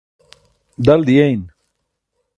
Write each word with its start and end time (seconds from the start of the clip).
dal 0.85 1.05
diyein 1.07 1.51